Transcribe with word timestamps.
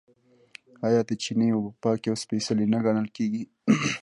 آیا 0.87 1.01
د 1.09 1.11
چینې 1.23 1.47
اوبه 1.53 1.71
پاکې 1.83 2.07
او 2.11 2.17
سپیڅلې 2.23 2.65
نه 2.73 2.79
ګڼل 2.85 3.07
کیږي؟ 3.15 3.43